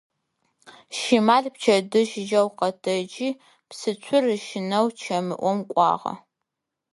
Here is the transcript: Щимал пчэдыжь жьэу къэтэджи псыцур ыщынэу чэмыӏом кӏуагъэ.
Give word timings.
Щимал 0.97 1.45
пчэдыжь 1.53 2.15
жьэу 2.27 2.47
къэтэджи 2.57 3.29
псыцур 3.69 4.23
ыщынэу 4.35 4.87
чэмыӏом 4.99 5.59
кӏуагъэ. 5.71 6.13